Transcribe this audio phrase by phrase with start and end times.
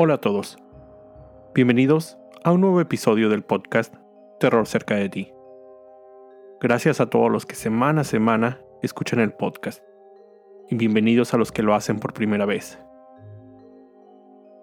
[0.00, 0.56] Hola a todos.
[1.56, 3.92] Bienvenidos a un nuevo episodio del podcast
[4.38, 5.32] Terror cerca de ti.
[6.60, 9.82] Gracias a todos los que semana a semana escuchan el podcast.
[10.70, 12.78] Y bienvenidos a los que lo hacen por primera vez.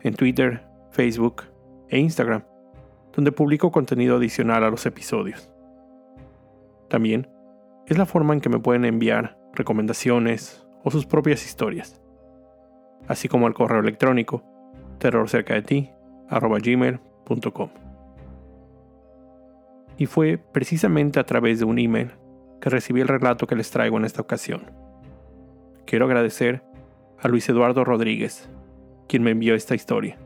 [0.00, 1.44] en Twitter, Facebook
[1.88, 2.42] e Instagram,
[3.12, 5.51] donde publico contenido adicional a los episodios.
[6.92, 7.26] También
[7.86, 12.02] es la forma en que me pueden enviar recomendaciones o sus propias historias,
[13.08, 14.44] así como al correo electrónico
[14.98, 17.70] terrorcercadeti@gmail.com.
[19.96, 22.10] Y fue precisamente a través de un email
[22.60, 24.70] que recibí el relato que les traigo en esta ocasión.
[25.86, 26.62] Quiero agradecer
[27.18, 28.50] a Luis Eduardo Rodríguez,
[29.08, 30.18] quien me envió esta historia,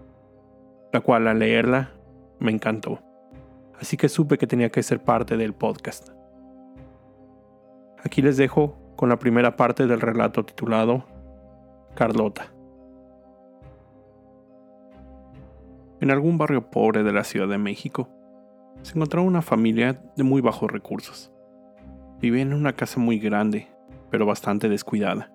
[0.92, 1.92] la cual al leerla
[2.40, 2.98] me encantó,
[3.78, 6.15] así que supe que tenía que ser parte del podcast.
[8.04, 11.04] Aquí les dejo con la primera parte del relato titulado
[11.94, 12.52] Carlota.
[16.00, 18.08] En algún barrio pobre de la Ciudad de México,
[18.82, 21.32] se encontraba una familia de muy bajos recursos.
[22.20, 23.68] Vivían en una casa muy grande,
[24.10, 25.32] pero bastante descuidada.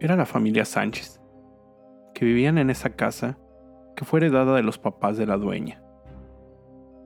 [0.00, 1.20] Era la familia Sánchez,
[2.14, 3.38] que vivían en esa casa
[3.96, 5.80] que fue heredada de los papás de la dueña.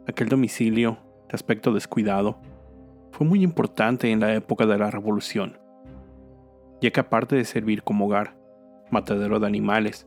[0.07, 0.99] Aquel domicilio,
[1.29, 2.41] de aspecto descuidado,
[3.19, 5.59] fue muy importante en la época de la Revolución,
[6.81, 8.37] ya que aparte de servir como hogar,
[8.93, 10.07] matadero de animales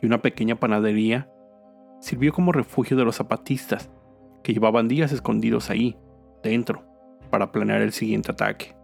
[0.00, 1.28] y una pequeña panadería,
[1.98, 3.90] sirvió como refugio de los zapatistas,
[4.44, 5.96] que llevaban días escondidos ahí,
[6.44, 6.84] dentro,
[7.28, 8.76] para planear el siguiente ataque.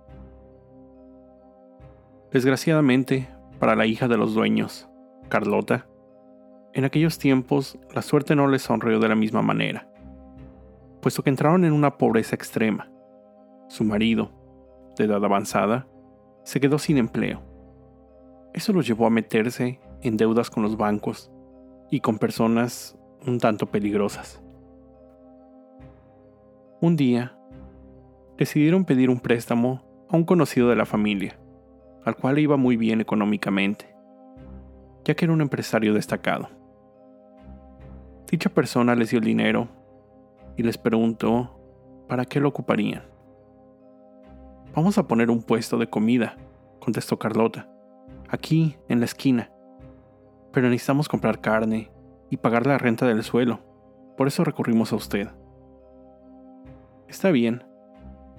[2.33, 3.29] Desgraciadamente,
[3.61, 4.89] para la hija de los dueños,
[5.29, 5.87] Carlota,
[6.73, 9.89] en aquellos tiempos la suerte no les sonrió de la misma manera,
[11.01, 12.91] puesto que entraron en una pobreza extrema
[13.71, 14.33] su marido,
[14.99, 15.87] de edad avanzada,
[16.43, 17.41] se quedó sin empleo.
[18.53, 21.31] Eso los llevó a meterse en deudas con los bancos
[21.89, 24.43] y con personas un tanto peligrosas.
[26.81, 27.39] Un día,
[28.37, 31.39] decidieron pedir un préstamo a un conocido de la familia,
[32.05, 33.95] al cual iba muy bien económicamente,
[35.05, 36.49] ya que era un empresario destacado.
[38.29, 39.69] Dicha persona les dio el dinero
[40.57, 41.57] y les preguntó
[42.09, 43.10] para qué lo ocuparían.
[44.75, 46.37] Vamos a poner un puesto de comida,
[46.79, 47.69] contestó Carlota.
[48.29, 49.51] Aquí, en la esquina.
[50.53, 51.91] Pero necesitamos comprar carne
[52.31, 53.59] y pagar la renta del suelo.
[54.17, 55.29] Por eso recurrimos a usted.
[57.09, 57.65] Está bien,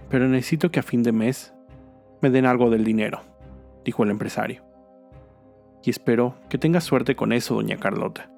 [0.07, 1.53] pero necesito que a fin de mes
[2.21, 3.19] me den algo del dinero,
[3.83, 4.63] dijo el empresario.
[5.83, 8.31] Y espero que tenga suerte con eso, doña Carlota.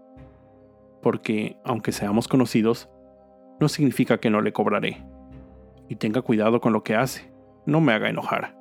[1.03, 2.89] Porque, aunque seamos conocidos,
[3.59, 5.05] no significa que no le cobraré.
[5.89, 7.32] Y tenga cuidado con lo que hace
[7.65, 8.55] no me haga enojar.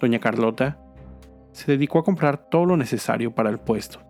[0.00, 0.78] Doña Carlota
[1.52, 4.00] se dedicó a comprar todo lo necesario para el puesto.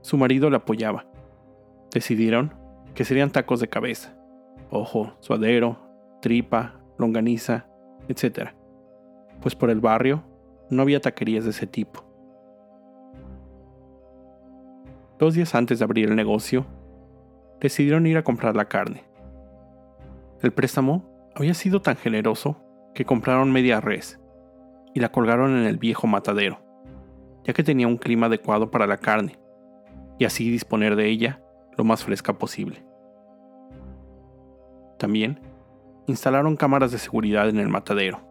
[0.00, 1.06] Su marido la apoyaba.
[1.92, 2.54] Decidieron
[2.94, 4.16] que serían tacos de cabeza,
[4.70, 5.78] ojo, suadero,
[6.20, 7.66] tripa, longaniza,
[8.08, 8.50] etc.
[9.40, 10.24] Pues por el barrio
[10.70, 12.04] no había taquerías de ese tipo.
[15.18, 16.66] Dos días antes de abrir el negocio,
[17.60, 19.04] decidieron ir a comprar la carne.
[20.42, 22.56] El préstamo había sido tan generoso
[22.94, 24.18] que compraron media res
[24.94, 26.62] y la colgaron en el viejo matadero,
[27.44, 29.38] ya que tenía un clima adecuado para la carne,
[30.18, 31.42] y así disponer de ella
[31.76, 32.82] lo más fresca posible.
[34.98, 35.38] También
[36.06, 38.22] instalaron cámaras de seguridad en el matadero,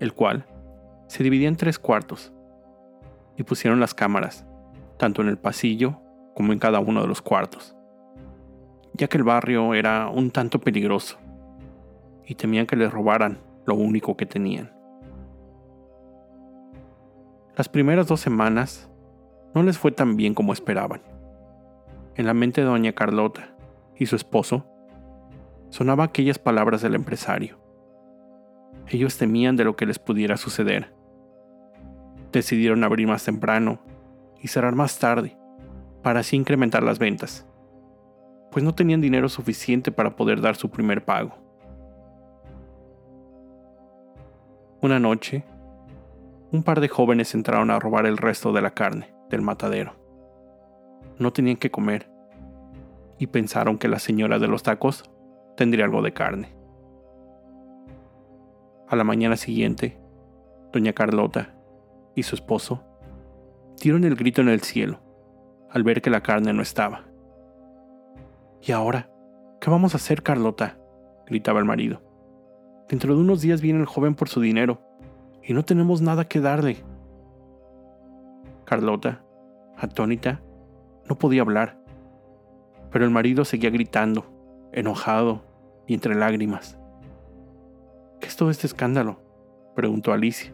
[0.00, 0.46] el cual
[1.06, 2.32] se dividía en tres cuartos,
[3.36, 4.44] y pusieron las cámaras,
[4.98, 6.00] tanto en el pasillo
[6.34, 7.76] como en cada uno de los cuartos,
[8.94, 11.19] ya que el barrio era un tanto peligroso
[12.26, 14.72] y temían que les robaran lo único que tenían.
[17.56, 18.90] Las primeras dos semanas
[19.54, 21.02] no les fue tan bien como esperaban.
[22.14, 23.54] En la mente de doña Carlota
[23.96, 24.66] y su esposo
[25.68, 27.58] sonaba aquellas palabras del empresario.
[28.88, 30.92] Ellos temían de lo que les pudiera suceder.
[32.32, 33.80] Decidieron abrir más temprano
[34.40, 35.36] y cerrar más tarde
[36.02, 37.46] para así incrementar las ventas,
[38.50, 41.34] pues no tenían dinero suficiente para poder dar su primer pago.
[44.82, 45.44] Una noche,
[46.52, 49.94] un par de jóvenes entraron a robar el resto de la carne del matadero.
[51.18, 52.10] No tenían que comer
[53.18, 55.04] y pensaron que la señora de los tacos
[55.54, 56.54] tendría algo de carne.
[58.88, 60.00] A la mañana siguiente,
[60.72, 61.54] doña Carlota
[62.14, 62.82] y su esposo
[63.82, 64.98] dieron el grito en el cielo
[65.70, 67.04] al ver que la carne no estaba.
[68.62, 69.10] ¿Y ahora?
[69.60, 70.78] ¿Qué vamos a hacer, Carlota?
[71.26, 72.09] gritaba el marido.
[72.90, 74.80] Dentro de unos días viene el joven por su dinero
[75.44, 76.78] y no tenemos nada que darle.
[78.64, 79.22] Carlota,
[79.76, 80.42] atónita,
[81.08, 81.78] no podía hablar,
[82.90, 84.26] pero el marido seguía gritando,
[84.72, 85.44] enojado
[85.86, 86.80] y entre lágrimas.
[88.18, 89.20] ¿Qué es todo este escándalo?
[89.76, 90.52] preguntó Alicia,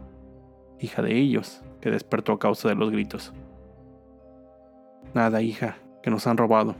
[0.78, 3.32] hija de ellos, que despertó a causa de los gritos.
[5.14, 6.74] Nada, hija, que nos han robado.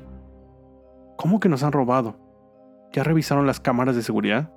[1.17, 2.15] ¿Cómo que nos han robado?
[2.93, 4.53] ¿Ya revisaron las cámaras de seguridad?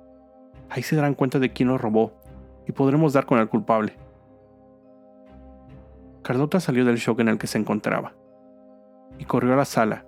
[0.70, 2.12] Ahí se darán cuenta de quién nos robó
[2.66, 3.94] y podremos dar con el culpable.
[6.22, 8.14] Carlota salió del shock en el que se encontraba
[9.18, 10.06] y corrió a la sala,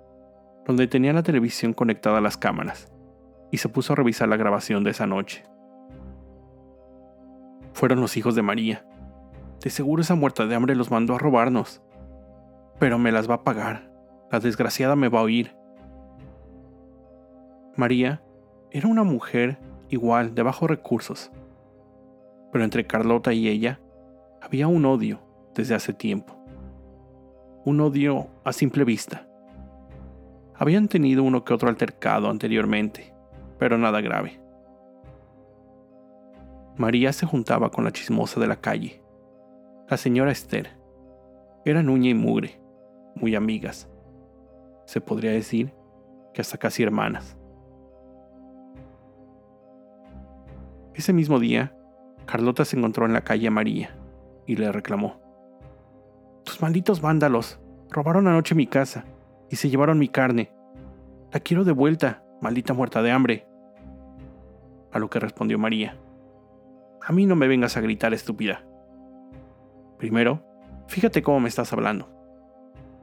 [0.65, 2.91] donde tenía la televisión conectada a las cámaras,
[3.51, 5.43] y se puso a revisar la grabación de esa noche
[7.73, 8.85] fueron los hijos de María.
[9.61, 11.81] De seguro esa muerta de hambre los mandó a robarnos.
[12.79, 13.91] Pero me las va a pagar.
[14.31, 15.55] La desgraciada me va a oír.
[17.75, 18.23] María
[18.71, 19.59] era una mujer
[19.93, 21.31] igual, de bajos recursos.
[22.51, 23.79] Pero entre Carlota y ella
[24.41, 25.19] había un odio
[25.53, 26.35] desde hace tiempo.
[27.63, 29.27] Un odio a simple vista.
[30.55, 33.13] Habían tenido uno que otro altercado anteriormente,
[33.57, 34.39] pero nada grave.
[36.75, 39.01] María se juntaba con la chismosa de la calle,
[39.87, 40.71] la señora Esther.
[41.65, 42.59] Eran uña y mugre,
[43.15, 43.87] muy amigas.
[44.85, 45.73] Se podría decir
[46.33, 47.37] que hasta casi hermanas.
[50.95, 51.75] Ese mismo día,
[52.25, 53.95] Carlota se encontró en la calle María
[54.45, 55.19] y le reclamó.
[56.43, 57.59] Tus malditos vándalos
[57.89, 59.05] robaron anoche mi casa
[59.49, 60.51] y se llevaron mi carne.
[61.31, 63.47] La quiero de vuelta, maldita muerta de hambre.
[64.91, 65.97] A lo que respondió María.
[67.01, 68.63] A mí no me vengas a gritar, estúpida.
[69.97, 70.45] Primero,
[70.87, 72.09] fíjate cómo me estás hablando.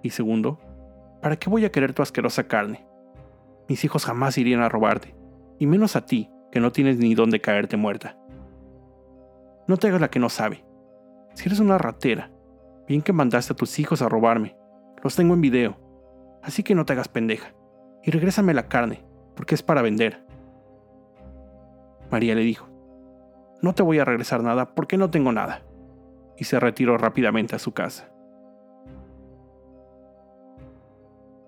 [0.03, 0.61] Y segundo,
[1.21, 2.87] ¿para qué voy a querer tu asquerosa carne?
[3.69, 5.15] Mis hijos jamás irían a robarte,
[5.59, 8.17] y menos a ti, que no tienes ni dónde caerte muerta.
[9.67, 10.65] No te hagas la que no sabe.
[11.35, 12.31] Si eres una ratera,
[12.89, 14.57] bien que mandaste a tus hijos a robarme.
[15.03, 15.77] Los tengo en video.
[16.43, 17.55] Así que no te hagas pendeja.
[18.03, 19.05] Y regrésame la carne,
[19.37, 20.25] porque es para vender.
[22.11, 22.69] María le dijo,
[23.63, 25.63] no te voy a regresar nada porque no tengo nada.
[26.37, 28.11] Y se retiró rápidamente a su casa.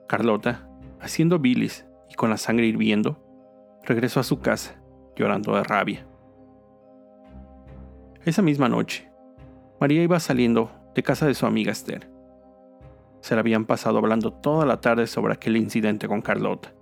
[0.07, 0.69] Carlota,
[1.01, 3.19] haciendo bilis y con la sangre hirviendo,
[3.83, 4.82] regresó a su casa,
[5.23, 6.07] llorando de rabia.
[8.25, 9.09] Esa misma noche,
[9.81, 12.11] María iba saliendo de casa de su amiga Esther.
[13.21, 16.75] Se la habían pasado hablando toda la tarde sobre aquel incidente con Carlota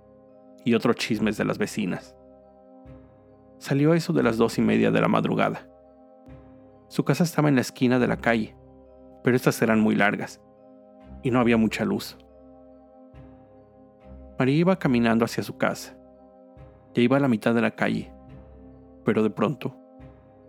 [0.65, 2.15] y otros chismes de las vecinas.
[3.59, 5.67] Salió a eso de las dos y media de la madrugada.
[6.87, 8.55] Su casa estaba en la esquina de la calle,
[9.23, 10.41] pero estas eran muy largas,
[11.21, 12.17] y no había mucha luz.
[14.39, 15.95] María iba caminando hacia su casa.
[16.95, 18.11] Ya iba a la mitad de la calle,
[19.03, 19.75] pero de pronto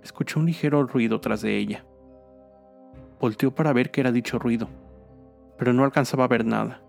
[0.02, 1.84] escuchó un ligero ruido tras de ella.
[3.20, 4.68] Volteó para ver qué era dicho ruido,
[5.56, 6.82] pero no alcanzaba a ver nada.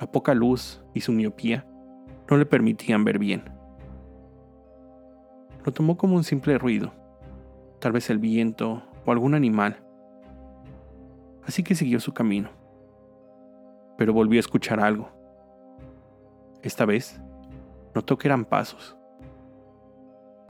[0.00, 1.66] La poca luz y su miopía
[2.30, 3.42] no le permitían ver bien.
[5.64, 6.92] Lo tomó como un simple ruido,
[7.80, 9.82] tal vez el viento o algún animal.
[11.44, 12.50] Así que siguió su camino.
[13.98, 15.10] Pero volvió a escuchar algo.
[16.62, 17.20] Esta vez,
[17.94, 18.96] notó que eran pasos.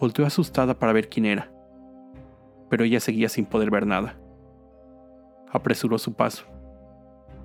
[0.00, 1.52] Volteó asustada para ver quién era,
[2.68, 4.16] pero ella seguía sin poder ver nada.
[5.52, 6.44] Apresuró su paso.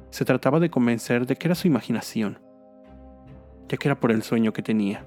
[0.09, 2.39] Se trataba de convencer de que era su imaginación,
[3.67, 5.05] ya que era por el sueño que tenía,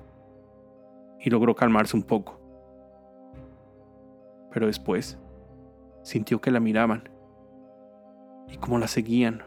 [1.19, 2.39] y logró calmarse un poco
[4.51, 5.19] pero después
[6.03, 7.09] sintió que la miraban
[8.49, 9.43] y como la seguían,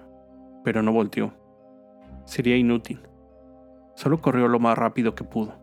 [0.63, 1.33] pero no volteó.
[2.25, 3.01] Sería inútil.
[3.95, 5.55] Solo corrió lo más rápido que pudo.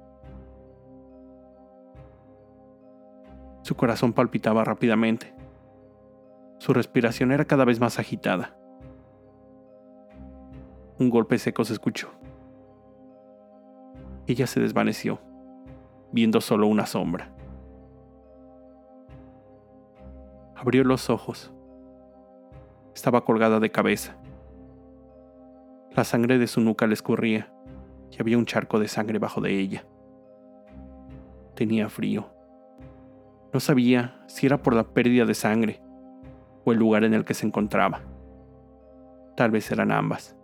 [3.69, 5.35] Su corazón palpitaba rápidamente.
[6.57, 8.57] Su respiración era cada vez más agitada.
[10.99, 12.09] Un golpe seco se escuchó.
[14.27, 15.21] Ella se desvaneció,
[16.13, 17.31] viendo solo una sombra.
[20.57, 21.53] Abrió los ojos.
[22.95, 24.17] Estaba colgada de cabeza.
[25.95, 27.53] La sangre de su nuca le escurría
[28.11, 29.85] y había un charco de sangre bajo de ella.
[31.55, 32.38] Tenía frío.
[33.53, 35.81] No sabía si era por la pérdida de sangre
[36.65, 38.01] o el lugar en el que se encontraba.
[39.37, 40.37] Tal vez eran ambas.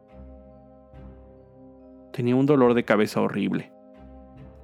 [2.12, 3.72] Tenía un dolor de cabeza horrible.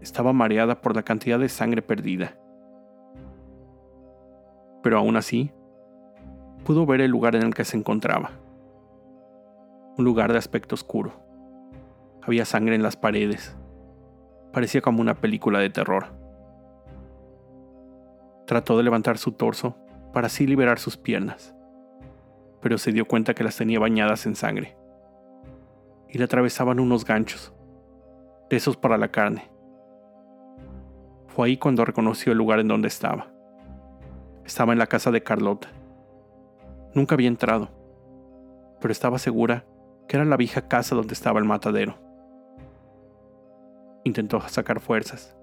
[0.00, 2.38] Estaba mareada por la cantidad de sangre perdida.
[4.82, 5.50] Pero aún así,
[6.64, 8.30] pudo ver el lugar en el que se encontraba.
[9.98, 11.12] Un lugar de aspecto oscuro.
[12.22, 13.54] Había sangre en las paredes.
[14.52, 16.19] Parecía como una película de terror.
[18.50, 19.76] Trató de levantar su torso
[20.12, 21.54] para así liberar sus piernas,
[22.60, 24.76] pero se dio cuenta que las tenía bañadas en sangre.
[26.08, 27.54] Y le atravesaban unos ganchos,
[28.50, 29.48] esos para la carne.
[31.28, 33.28] Fue ahí cuando reconoció el lugar en donde estaba.
[34.44, 35.68] Estaba en la casa de Carlota.
[36.92, 37.68] Nunca había entrado,
[38.80, 39.64] pero estaba segura
[40.08, 41.94] que era la vieja casa donde estaba el matadero.
[44.02, 45.36] Intentó sacar fuerzas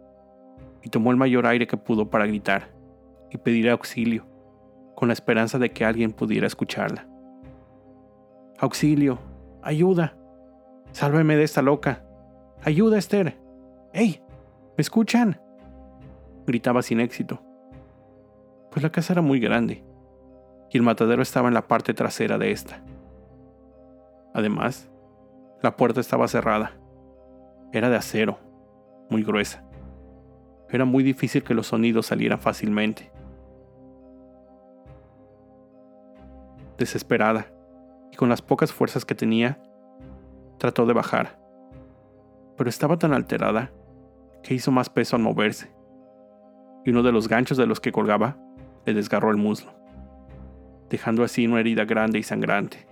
[0.83, 2.75] y tomó el mayor aire que pudo para gritar
[3.31, 4.25] y pedir auxilio,
[4.95, 7.07] con la esperanza de que alguien pudiera escucharla.
[8.59, 9.19] Auxilio,
[9.61, 10.17] ayuda,
[10.91, 12.03] sálveme de esta loca,
[12.63, 13.37] ayuda Esther,
[13.93, 14.21] ¡Ey!
[14.77, 15.39] ¿Me escuchan?
[16.45, 17.41] Gritaba sin éxito,
[18.71, 19.83] pues la casa era muy grande
[20.69, 22.81] y el matadero estaba en la parte trasera de esta.
[24.33, 24.89] Además,
[25.61, 26.73] la puerta estaba cerrada.
[27.73, 28.37] Era de acero,
[29.09, 29.63] muy gruesa.
[30.69, 33.11] Era muy difícil que los sonidos salieran fácilmente.
[36.77, 37.47] Desesperada,
[38.11, 39.59] y con las pocas fuerzas que tenía,
[40.57, 41.39] trató de bajar.
[42.55, 43.71] Pero estaba tan alterada
[44.43, 45.71] que hizo más peso al moverse,
[46.85, 48.37] y uno de los ganchos de los que colgaba
[48.85, 49.73] le desgarró el muslo,
[50.89, 52.87] dejando así una herida grande y sangrante.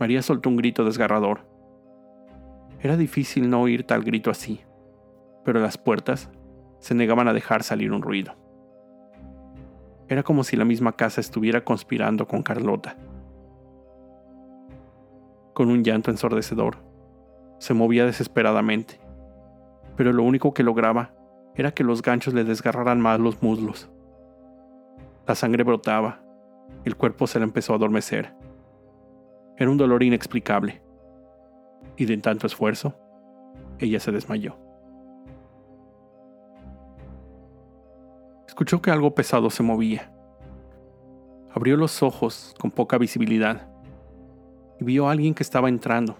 [0.00, 1.46] María soltó un grito desgarrador.
[2.80, 4.60] Era difícil no oír tal grito así,
[5.44, 6.30] pero las puertas
[6.80, 8.34] se negaban a dejar salir un ruido.
[10.12, 12.98] Era como si la misma casa estuviera conspirando con Carlota.
[15.54, 16.76] Con un llanto ensordecedor,
[17.58, 19.00] se movía desesperadamente,
[19.96, 21.14] pero lo único que lograba
[21.54, 23.88] era que los ganchos le desgarraran más los muslos.
[25.26, 26.20] La sangre brotaba,
[26.84, 28.34] el cuerpo se le empezó a adormecer.
[29.56, 30.82] Era un dolor inexplicable,
[31.96, 32.94] y de tanto esfuerzo,
[33.78, 34.58] ella se desmayó.
[38.52, 40.12] Escuchó que algo pesado se movía.
[41.54, 43.66] Abrió los ojos con poca visibilidad
[44.78, 46.18] y vio a alguien que estaba entrando.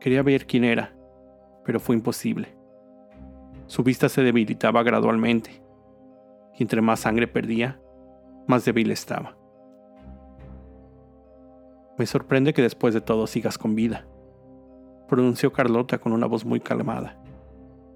[0.00, 0.96] Quería ver quién era,
[1.62, 2.56] pero fue imposible.
[3.66, 5.62] Su vista se debilitaba gradualmente,
[6.54, 7.78] y entre más sangre perdía,
[8.46, 9.36] más débil estaba.
[11.98, 14.06] Me sorprende que después de todo sigas con vida,
[15.06, 17.22] pronunció Carlota con una voz muy calmada,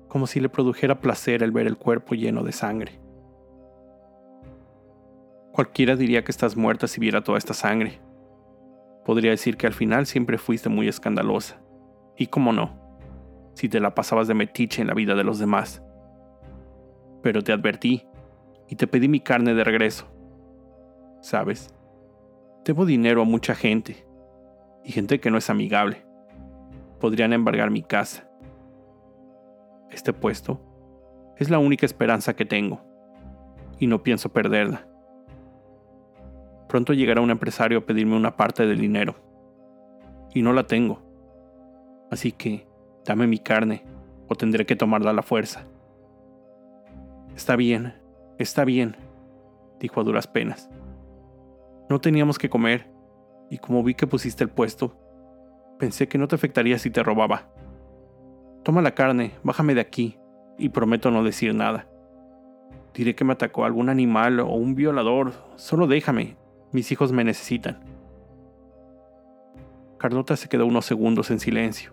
[0.08, 3.00] como si le produjera placer el ver el cuerpo lleno de sangre.
[5.52, 8.00] Cualquiera diría que estás muerta si viera toda esta sangre.
[9.04, 11.60] Podría decir que al final siempre fuiste muy escandalosa.
[12.16, 12.78] Y cómo no,
[13.54, 15.82] si te la pasabas de metiche en la vida de los demás.
[17.22, 18.06] Pero te advertí
[18.68, 20.06] y te pedí mi carne de regreso.
[21.20, 21.72] ¿sabes?
[22.64, 24.06] Debo dinero a mucha gente,
[24.84, 26.04] y gente que no es amigable.
[26.98, 28.28] Podrían embargar mi casa.
[29.90, 30.60] Este puesto
[31.36, 32.82] es la única esperanza que tengo,
[33.78, 34.86] y no pienso perderla.
[36.70, 39.16] Pronto llegará un empresario a pedirme una parte del dinero,
[40.32, 41.02] y no la tengo.
[42.12, 42.64] Así que,
[43.04, 43.82] dame mi carne,
[44.28, 45.66] o tendré que tomarla a la fuerza.
[47.34, 47.94] Está bien,
[48.38, 48.96] está bien,
[49.80, 50.70] dijo a duras penas.
[51.88, 52.88] No teníamos que comer,
[53.50, 54.96] y como vi que pusiste el puesto,
[55.76, 57.48] pensé que no te afectaría si te robaba.
[58.62, 60.20] Toma la carne, bájame de aquí,
[60.56, 61.88] y prometo no decir nada.
[62.94, 66.36] Diré que me atacó algún animal o un violador, solo déjame,
[66.72, 67.80] mis hijos me necesitan.
[69.98, 71.92] Carlota se quedó unos segundos en silencio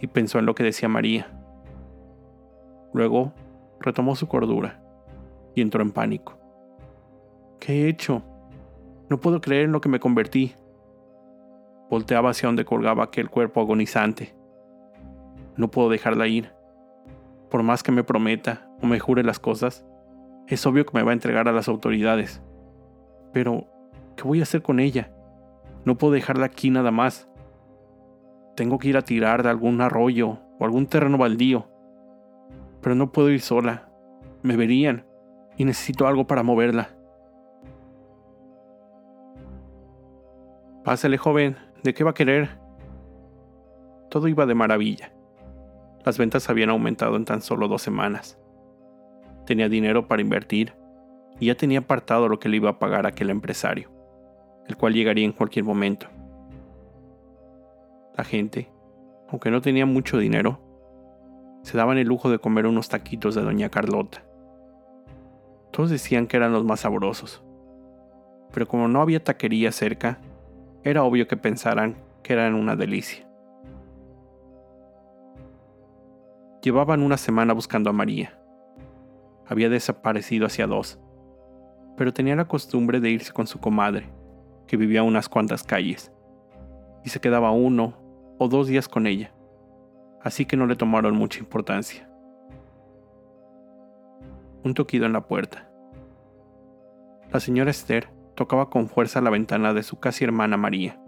[0.00, 1.26] y pensó en lo que decía María.
[2.92, 3.32] Luego
[3.80, 4.80] retomó su cordura
[5.54, 6.38] y entró en pánico.
[7.58, 8.22] ¿Qué he hecho?
[9.08, 10.54] No puedo creer en lo que me convertí.
[11.90, 14.34] Volteaba hacia donde colgaba aquel cuerpo agonizante.
[15.56, 16.52] No puedo dejarla ir.
[17.50, 19.84] Por más que me prometa o me jure las cosas,
[20.48, 22.42] es obvio que me va a entregar a las autoridades.
[23.34, 23.66] Pero,
[24.16, 25.10] ¿qué voy a hacer con ella?
[25.84, 27.28] No puedo dejarla aquí nada más.
[28.54, 31.66] Tengo que ir a tirar de algún arroyo o algún terreno baldío.
[32.80, 33.90] Pero no puedo ir sola.
[34.42, 35.04] Me verían
[35.56, 36.90] y necesito algo para moverla.
[40.84, 42.50] Pásale, joven, ¿de qué va a querer?
[44.10, 45.12] Todo iba de maravilla.
[46.04, 48.38] Las ventas habían aumentado en tan solo dos semanas.
[49.44, 50.83] tenía dinero para invertir
[51.40, 53.90] y ya tenía apartado lo que le iba a pagar aquel empresario,
[54.66, 56.06] el cual llegaría en cualquier momento.
[58.16, 58.70] La gente,
[59.28, 60.60] aunque no tenía mucho dinero,
[61.62, 64.22] se daban el lujo de comer unos taquitos de Doña Carlota.
[65.72, 67.42] Todos decían que eran los más sabrosos,
[68.52, 70.20] pero como no había taquería cerca,
[70.84, 73.26] era obvio que pensaran que eran una delicia.
[76.62, 78.38] Llevaban una semana buscando a María.
[79.46, 80.98] Había desaparecido hacia dos,
[81.96, 84.08] pero tenía la costumbre de irse con su comadre,
[84.66, 86.12] que vivía unas cuantas calles,
[87.04, 87.94] y se quedaba uno
[88.38, 89.32] o dos días con ella,
[90.22, 92.08] así que no le tomaron mucha importancia.
[94.64, 95.68] Un toquido en la puerta.
[97.32, 101.00] La señora Esther tocaba con fuerza la ventana de su casi hermana María.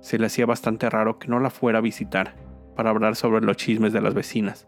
[0.00, 2.34] Se le hacía bastante raro que no la fuera a visitar
[2.74, 4.66] para hablar sobre los chismes de las vecinas,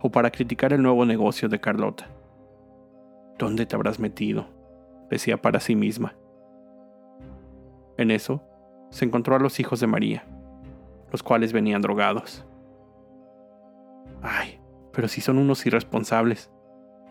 [0.00, 2.08] o para criticar el nuevo negocio de Carlota.
[3.38, 4.46] ¿Dónde te habrás metido?
[5.10, 6.16] decía para sí misma.
[7.96, 8.42] En eso,
[8.90, 10.26] se encontró a los hijos de María,
[11.10, 12.44] los cuales venían drogados.
[14.22, 14.60] Ay,
[14.92, 16.50] pero si son unos irresponsables.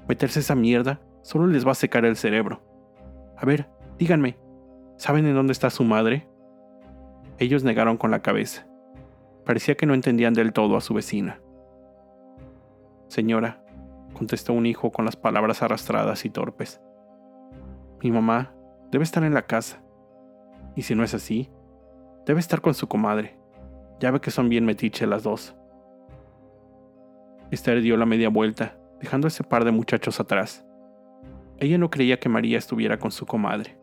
[0.08, 2.62] Meterse esa mierda solo les va a secar el cerebro.
[3.38, 3.68] A ver,
[3.98, 4.38] díganme,
[4.98, 6.28] ¿saben en dónde está su madre?
[7.40, 8.68] Ellos negaron con la cabeza.
[9.46, 11.40] Parecía que no entendían del todo a su vecina.
[13.08, 13.64] Señora,
[14.18, 16.82] contestó un hijo con las palabras arrastradas y torpes.
[18.02, 18.54] Mi mamá
[18.92, 19.84] debe estar en la casa.
[20.76, 21.50] Y si no es así,
[22.26, 23.38] debe estar con su comadre.
[24.00, 25.56] Ya ve que son bien metiche las dos.
[27.52, 30.66] Esther dio la media vuelta, dejando ese par de muchachos atrás.
[31.60, 33.78] Ella no creía que María estuviera con su comadre,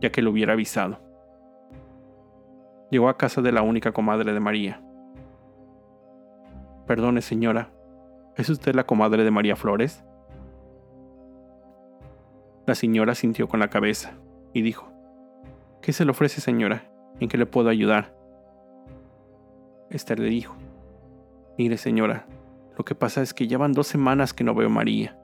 [0.00, 1.10] ya que lo hubiera avisado
[2.90, 4.82] llegó a casa de la única comadre de María.
[6.86, 7.70] Perdone, señora,
[8.40, 10.02] ¿es usted la comadre de María Flores?
[12.66, 14.14] La señora sintió con la cabeza
[14.52, 14.90] y dijo,
[15.82, 16.90] ¿Qué se le ofrece, señora?
[17.20, 18.14] ¿En qué le puedo ayudar?
[19.90, 20.56] Esther le dijo,
[21.58, 22.26] Mire, señora,
[22.78, 25.18] lo que pasa es que ya van dos semanas que no veo a María,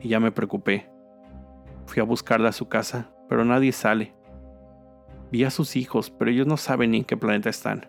[0.00, 0.88] y ya me preocupé.
[1.86, 4.14] Fui a buscarla a su casa, pero nadie sale.
[5.32, 7.86] Vi a sus hijos, pero ellos no saben ni en qué planeta están.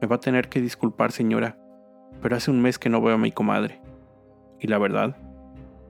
[0.00, 1.58] Me va a tener que disculpar, señora,
[2.20, 3.80] pero hace un mes que no veo a mi comadre.
[4.58, 5.16] Y la verdad,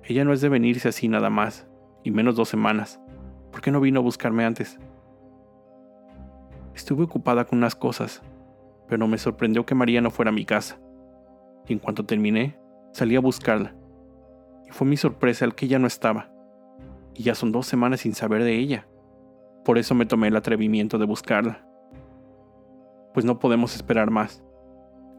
[0.05, 1.67] ella no es de venirse así nada más,
[2.03, 3.01] y menos dos semanas.
[3.51, 4.79] ¿Por qué no vino a buscarme antes?
[6.75, 8.23] Estuve ocupada con unas cosas,
[8.89, 10.79] pero me sorprendió que María no fuera a mi casa.
[11.67, 12.59] Y en cuanto terminé,
[12.93, 13.75] salí a buscarla.
[14.67, 16.31] Y fue mi sorpresa el que ella no estaba.
[17.15, 18.87] Y ya son dos semanas sin saber de ella.
[19.65, 21.67] Por eso me tomé el atrevimiento de buscarla.
[23.13, 24.43] Pues no podemos esperar más.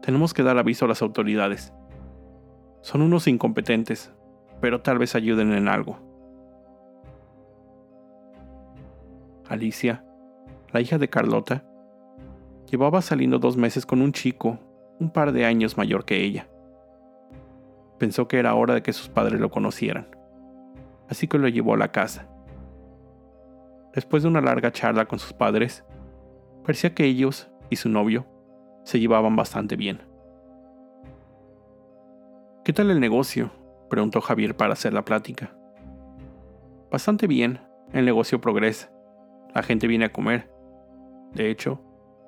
[0.02, 1.72] Tenemos que dar aviso a las autoridades.
[2.80, 4.12] Son unos incompetentes,
[4.60, 6.00] pero tal vez ayuden en algo.
[9.48, 10.04] Alicia,
[10.72, 11.64] la hija de Carlota,
[12.68, 14.58] llevaba saliendo dos meses con un chico,
[14.98, 16.48] un par de años mayor que ella.
[17.98, 20.08] Pensó que era hora de que sus padres lo conocieran,
[21.08, 22.26] así que lo llevó a la casa.
[23.94, 25.84] Después de una larga charla con sus padres,
[26.64, 28.26] parecía que ellos y su novio
[28.84, 30.00] se llevaban bastante bien.
[32.64, 33.50] ¿Qué tal el negocio?
[33.90, 35.54] preguntó Javier para hacer la plática.
[36.90, 37.60] Bastante bien,
[37.92, 38.90] el negocio progresa.
[39.54, 40.50] La gente viene a comer.
[41.34, 41.80] De hecho,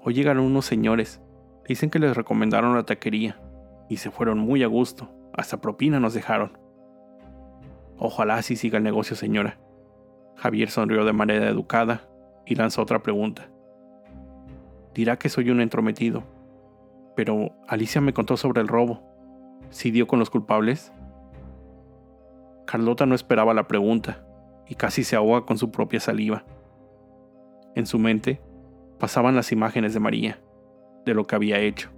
[0.02, 1.22] hoy llegaron unos señores.
[1.66, 3.40] Dicen que les recomendaron la taquería
[3.88, 5.10] y se fueron muy a gusto.
[5.32, 6.58] Hasta propina nos dejaron.
[7.98, 9.58] Ojalá así siga el negocio, señora.
[10.36, 12.08] Javier sonrió de manera educada
[12.44, 13.48] y lanzó otra pregunta.
[14.94, 16.24] Dirá que soy un entrometido,
[17.14, 19.02] pero Alicia me contó sobre el robo.
[19.70, 20.92] ¿Sí dio con los culpables?
[22.66, 24.26] Carlota no esperaba la pregunta
[24.68, 26.44] y casi se ahoga con su propia saliva.
[27.74, 28.40] En su mente
[28.98, 30.38] pasaban las imágenes de María,
[31.04, 31.90] de lo que había hecho.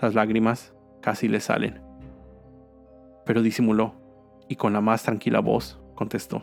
[0.00, 1.82] Las lágrimas casi le salen.
[3.26, 3.94] Pero disimuló
[4.48, 6.42] y con la más tranquila voz contestó.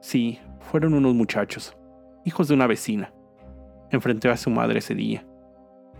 [0.00, 1.76] Sí, fueron unos muchachos,
[2.24, 3.12] hijos de una vecina.
[3.90, 5.24] Enfrenté a su madre ese día,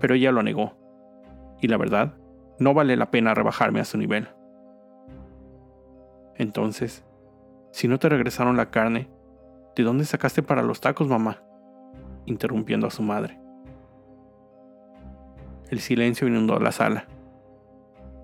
[0.00, 0.74] pero ella lo negó.
[1.60, 2.14] Y la verdad,
[2.58, 4.28] no vale la pena rebajarme a su nivel.
[6.36, 7.04] Entonces,
[7.70, 9.08] si no te regresaron la carne,
[9.76, 11.42] ¿de dónde sacaste para los tacos, mamá?
[12.26, 13.38] interrumpiendo a su madre.
[15.68, 17.06] El silencio inundó la sala.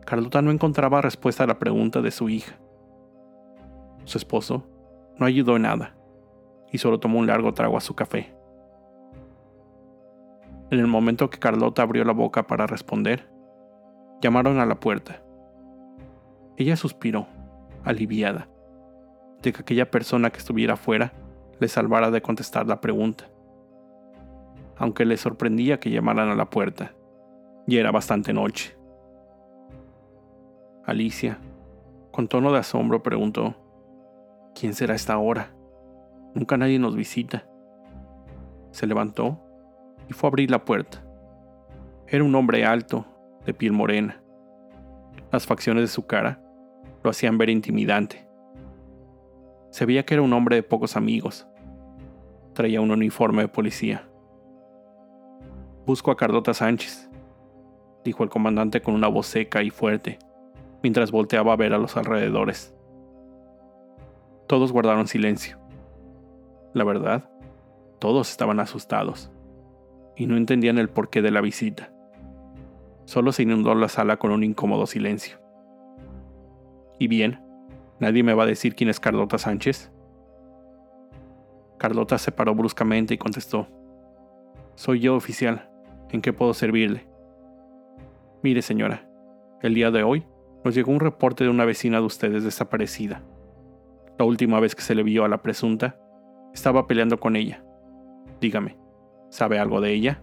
[0.07, 2.59] Carlota no encontraba respuesta a la pregunta de su hija.
[4.05, 4.67] Su esposo
[5.19, 5.95] no ayudó en nada,
[6.73, 8.35] y solo tomó un largo trago a su café.
[10.71, 13.29] En el momento que Carlota abrió la boca para responder,
[14.23, 15.21] llamaron a la puerta,
[16.57, 17.27] Ella suspiró,
[17.85, 18.49] aliviada,
[19.43, 21.13] de que aquella persona que estuviera afuera
[21.59, 23.29] le salvara de contestar la pregunta.
[24.77, 26.95] Aunque le sorprendía que llamaran a la puerta,
[27.67, 28.77] y era bastante noche.
[30.85, 31.39] Alicia,
[32.13, 33.57] con tono de asombro, preguntó,
[34.55, 35.53] ¿Quién será esta hora?
[36.35, 37.47] Nunca nadie nos visita.
[38.71, 39.50] Se levantó
[40.11, 41.03] y fue a abrir la puerta.
[42.09, 43.07] Era un hombre alto,
[43.47, 44.21] de piel morena.
[45.31, 46.43] Las facciones de su cara
[47.05, 48.27] lo hacían ver intimidante.
[49.71, 51.47] Se veía que era un hombre de pocos amigos.
[52.55, 54.09] Traía un uniforme de policía.
[55.87, 57.09] Busco a Cardota Sánchez,
[58.05, 60.19] dijo el comandante con una voz seca y fuerte,
[60.83, 62.75] mientras volteaba a ver a los alrededores.
[64.49, 65.57] Todos guardaron silencio.
[66.75, 67.31] La verdad,
[68.01, 69.31] todos estaban asustados
[70.21, 71.95] y no entendían el porqué de la visita.
[73.07, 75.39] Solo se inundó la sala con un incómodo silencio.
[76.99, 77.43] ¿Y bien?
[78.01, 79.91] ¿Nadie me va a decir quién es Carlota Sánchez?
[81.79, 83.67] Carlota se paró bruscamente y contestó.
[84.75, 85.71] Soy yo, oficial.
[86.11, 87.09] ¿En qué puedo servirle?
[88.43, 89.09] Mire, señora,
[89.63, 90.27] el día de hoy
[90.67, 93.23] nos llegó un reporte de una vecina de ustedes desaparecida.
[94.19, 95.99] La última vez que se le vio a la presunta,
[96.53, 97.65] estaba peleando con ella.
[98.39, 98.77] Dígame,
[99.31, 100.23] ¿sabe algo de ella?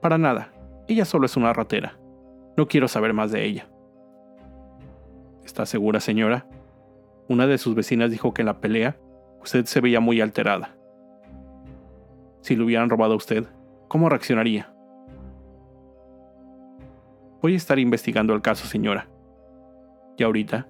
[0.00, 0.52] Para nada,
[0.88, 1.98] ella solo es una ratera.
[2.56, 3.68] No quiero saber más de ella.
[5.44, 6.46] ¿Está segura, señora?
[7.28, 8.96] Una de sus vecinas dijo que en la pelea
[9.42, 10.76] usted se veía muy alterada.
[12.40, 13.44] Si lo hubieran robado a usted,
[13.88, 14.72] ¿cómo reaccionaría?
[17.42, 19.08] Voy a estar investigando el caso, señora.
[20.16, 20.68] Y ahorita,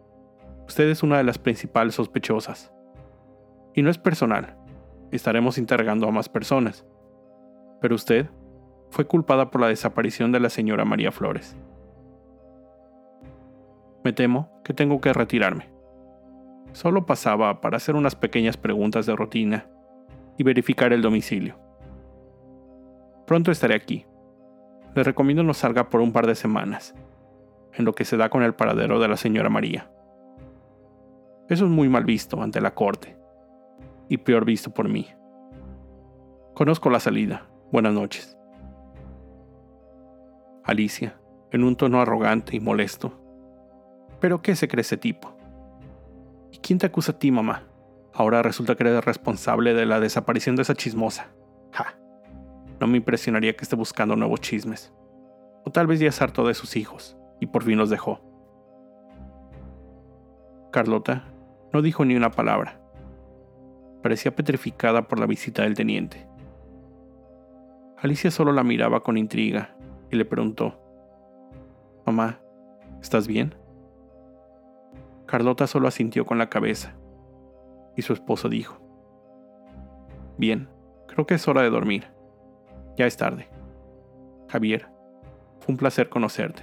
[0.67, 2.73] usted es una de las principales sospechosas.
[3.75, 4.56] Y no es personal.
[5.11, 6.87] Estaremos interrogando a más personas.
[7.81, 8.29] Pero usted
[8.91, 11.57] fue culpada por la desaparición de la señora María Flores.
[14.05, 15.69] Me temo que tengo que retirarme.
[16.73, 19.67] Solo pasaba para hacer unas pequeñas preguntas de rutina
[20.39, 21.59] y verificar el domicilio.
[23.27, 24.07] Pronto estaré aquí.
[24.95, 26.95] Le recomiendo no salga por un par de semanas,
[27.75, 29.91] en lo que se da con el paradero de la señora María.
[31.49, 33.16] Eso es muy mal visto ante la corte,
[34.09, 35.09] y peor visto por mí.
[36.55, 37.47] Conozco la salida.
[37.71, 38.39] Buenas noches.
[40.65, 41.19] Alicia,
[41.51, 43.13] en un tono arrogante y molesto.
[44.21, 45.37] ¿Pero qué se cree ese tipo?
[46.51, 47.65] ¿Y quién te acusa a ti, mamá?
[48.15, 51.29] Ahora resulta que eres responsable de la desaparición de esa chismosa.
[51.73, 51.99] Ja.
[52.81, 54.93] No me impresionaría que esté buscando nuevos chismes.
[55.65, 58.21] O tal vez ya es harto de sus hijos, y por fin los dejó.
[60.73, 61.25] Carlota
[61.73, 62.81] no dijo ni una palabra.
[64.07, 66.29] Parecía petrificada por la visita del teniente.
[67.99, 69.77] Alicia solo la miraba con intriga
[70.13, 70.81] y le preguntó,
[72.07, 72.39] Mamá,
[73.03, 73.57] ¿estás bien?
[75.27, 76.95] Carlota solo asintió con la cabeza,
[77.97, 78.79] y su esposo dijo,
[80.39, 80.69] Bien,
[81.09, 82.07] creo que es hora de dormir.
[82.97, 83.49] Ya es tarde.
[84.49, 84.87] Javier,
[85.59, 86.63] fue un placer conocerte.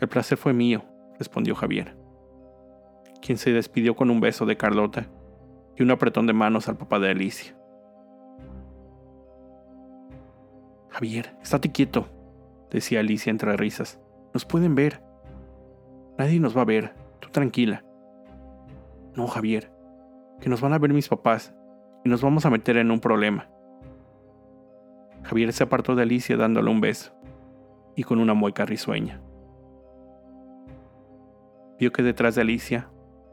[0.00, 0.82] El placer fue mío,
[1.16, 1.94] respondió Javier,
[3.22, 5.06] quien se despidió con un beso de Carlota
[5.76, 7.56] y un apretón de manos al papá de Alicia.
[10.90, 12.08] Javier, estate quieto,
[12.70, 13.98] decía Alicia entre risas.
[14.34, 15.02] Nos pueden ver.
[16.18, 16.94] Nadie nos va a ver.
[17.20, 17.84] Tú tranquila.
[19.16, 19.72] No, Javier,
[20.40, 21.54] que nos van a ver mis papás
[22.04, 23.48] y nos vamos a meter en un problema.
[25.22, 27.14] Javier se apartó de Alicia dándole un beso
[27.94, 29.22] y con una mueca risueña.
[31.78, 32.90] Vio que detrás de Alicia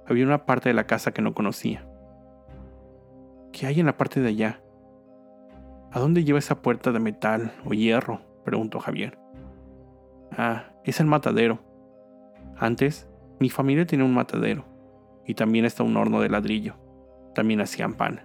[0.10, 1.86] había una parte de la casa que no conocía.
[3.52, 4.62] ¿Qué hay en la parte de allá?
[5.92, 8.22] ¿A dónde lleva esa puerta de metal o hierro?
[8.44, 9.20] preguntó Javier.
[10.32, 11.60] Ah, es el matadero.
[12.58, 13.08] Antes,
[13.40, 14.66] mi familia tenía un matadero,
[15.26, 16.76] y también está un horno de ladrillo.
[17.36, 18.22] También hacían pan.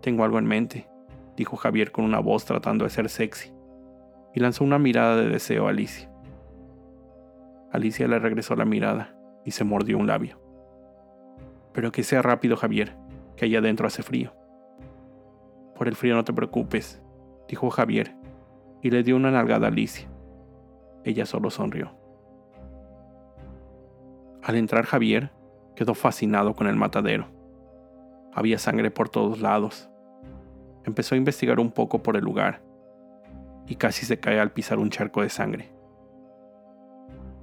[0.00, 0.88] Tengo algo en mente,
[1.36, 3.52] dijo Javier con una voz tratando de ser sexy,
[4.34, 6.10] y lanzó una mirada de deseo a Alicia.
[7.70, 9.14] Alicia le regresó la mirada
[9.44, 10.40] y se mordió un labio.
[11.72, 12.96] Pero que sea rápido, Javier,
[13.36, 14.32] que allá adentro hace frío.
[15.74, 17.02] Por el frío no te preocupes,
[17.48, 18.14] dijo Javier,
[18.80, 20.08] y le dio una nalgada a Alicia.
[21.04, 21.92] Ella solo sonrió.
[24.42, 25.30] Al entrar Javier,
[25.74, 27.26] quedó fascinado con el matadero.
[28.32, 29.88] Había sangre por todos lados.
[30.84, 32.62] Empezó a investigar un poco por el lugar
[33.66, 35.72] y casi se cae al pisar un charco de sangre.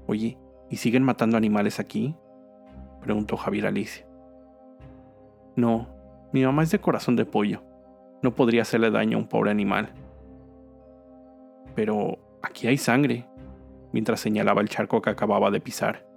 [0.08, 0.38] Oye,
[0.72, 2.16] ¿y siguen matando animales aquí?
[3.02, 4.08] preguntó Javier Alicia.
[5.56, 5.88] No,
[6.34, 7.62] mi mamá es de corazón de pollo
[8.22, 9.90] no podría hacerle daño a un pobre animal.
[11.76, 13.28] Pero aquí hay sangre.
[13.94, 16.08] mientras señalaba el charco que acababa de pisar.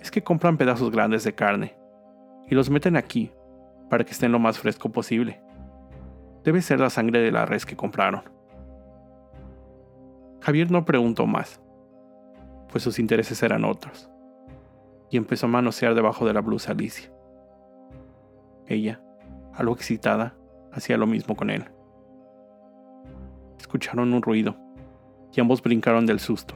[0.00, 1.76] Es que compran pedazos grandes de carne
[2.48, 3.30] y los meten aquí
[3.90, 5.42] para que estén lo más fresco posible.
[6.42, 8.22] Debe ser la sangre de la res que compraron.
[10.40, 11.60] Javier no preguntó más,
[12.70, 14.10] pues sus intereses eran otros,
[15.10, 17.10] y empezó a manosear debajo de la blusa Alicia.
[18.66, 19.00] Ella,
[19.54, 20.36] algo excitada,
[20.72, 21.64] hacía lo mismo con él.
[23.58, 24.56] Escucharon un ruido,
[25.32, 26.54] y ambos brincaron del susto.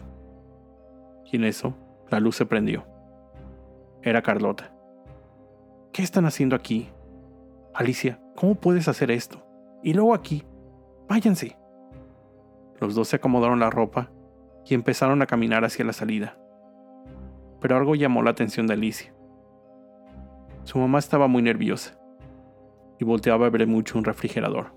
[1.31, 1.75] Y en eso,
[2.09, 2.85] la luz se prendió.
[4.03, 4.73] Era Carlota.
[5.93, 6.89] ¿Qué están haciendo aquí?
[7.75, 9.45] Alicia, ¿cómo puedes hacer esto?
[9.83, 10.45] Y luego aquí.
[11.09, 11.57] Váyanse.
[12.81, 14.11] Los dos se acomodaron la ropa
[14.71, 16.37] y empezaron a caminar hacia la salida.
[17.61, 19.13] Pero algo llamó la atención de Alicia.
[20.63, 21.99] Su mamá estaba muy nerviosa
[23.01, 24.73] y volteaba a ver mucho un refrigerador.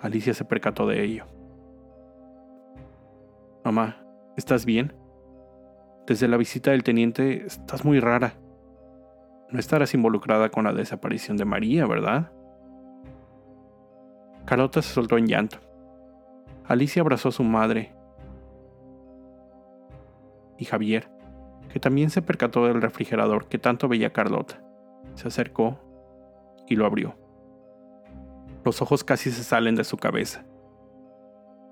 [0.00, 1.26] Alicia se percató de ello.
[3.62, 4.02] Mamá,
[4.38, 4.94] ¿estás bien?
[6.06, 8.32] Desde la visita del teniente estás muy rara.
[9.50, 12.32] No estarás involucrada con la desaparición de María, ¿verdad?
[14.46, 15.58] Carlota se soltó en llanto.
[16.66, 17.99] Alicia abrazó a su madre
[20.60, 21.08] y Javier,
[21.72, 24.62] que también se percató del refrigerador que tanto veía Carlota,
[25.14, 25.80] se acercó
[26.68, 27.16] y lo abrió.
[28.62, 30.44] Los ojos casi se salen de su cabeza.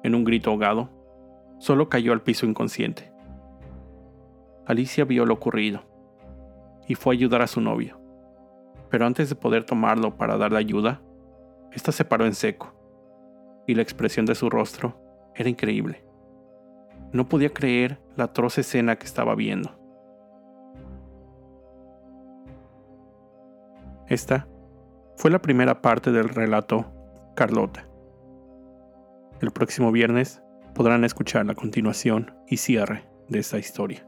[0.03, 0.89] En un grito ahogado,
[1.59, 3.13] solo cayó al piso inconsciente.
[4.67, 5.83] Alicia vio lo ocurrido
[6.87, 8.01] y fue a ayudar a su novio.
[8.91, 11.03] Pero antes de poder tomarlo para darle ayuda,
[11.73, 12.75] ésta se paró en seco,
[13.67, 14.99] y la expresión de su rostro
[15.35, 16.08] era increíble.
[17.13, 19.79] No podía creer la atroz escena que estaba viendo.
[24.09, 24.47] Esta
[25.17, 26.87] fue la primera parte del relato
[27.35, 27.87] Carlota.
[29.41, 30.43] El próximo viernes
[30.75, 34.07] podrán escuchar la continuación y cierre de esta historia.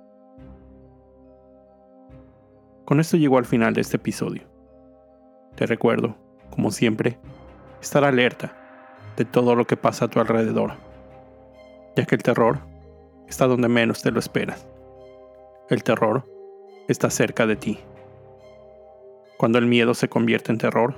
[2.85, 4.43] Con esto llegó al final de este episodio.
[5.55, 6.17] Te recuerdo,
[6.51, 7.19] como siempre,
[7.81, 8.57] estar alerta
[9.17, 10.73] de todo lo que pasa a tu alrededor,
[11.97, 12.70] ya que el terror
[13.31, 14.67] está donde menos te lo esperas.
[15.71, 16.27] El terror
[16.89, 17.79] está cerca de ti.
[19.39, 20.95] Cuando el miedo se convierte en terror,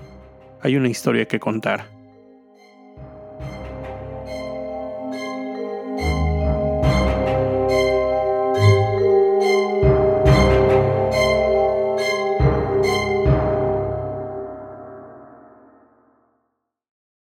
[0.62, 1.86] hay una historia que contar